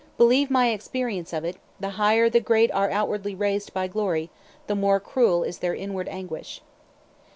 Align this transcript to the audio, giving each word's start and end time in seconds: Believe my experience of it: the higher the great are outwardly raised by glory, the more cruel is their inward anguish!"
Believe 0.17 0.49
my 0.49 0.69
experience 0.71 1.31
of 1.31 1.45
it: 1.45 1.57
the 1.79 1.89
higher 1.91 2.27
the 2.27 2.39
great 2.39 2.71
are 2.71 2.89
outwardly 2.89 3.35
raised 3.35 3.71
by 3.71 3.87
glory, 3.87 4.31
the 4.65 4.73
more 4.73 4.99
cruel 4.99 5.43
is 5.43 5.59
their 5.59 5.75
inward 5.75 6.09
anguish!" 6.09 6.63